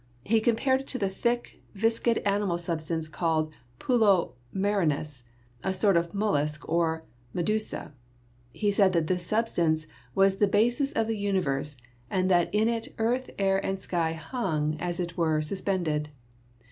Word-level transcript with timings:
He 0.25 0.41
compared 0.41 0.81
it 0.81 0.87
to 0.87 0.97
the 0.97 1.11
thick, 1.11 1.61
viscid 1.75 2.17
animal 2.25 2.57
substance 2.57 3.07
called 3.07 3.53
pulmo 3.79 4.31
marinus, 4.51 5.25
a 5.63 5.75
sort 5.75 5.95
of 5.95 6.15
mollusk 6.15 6.67
or 6.67 7.05
medusa. 7.35 7.93
He 8.51 8.71
said 8.71 8.93
that 8.93 9.05
this 9.05 9.23
substance 9.27 9.85
was 10.15 10.37
the 10.37 10.47
basis 10.47 10.91
of 10.93 11.05
the 11.05 11.19
universe, 11.19 11.77
and 12.09 12.31
that 12.31 12.51
in 12.51 12.67
it 12.67 12.95
earth, 12.97 13.29
air 13.37 13.63
and 13.63 13.79
sky 13.79 14.13
hung, 14.13 14.75
as 14.79 14.99
it 14.99 15.17
were, 15.17 15.39
suspended. 15.39 16.09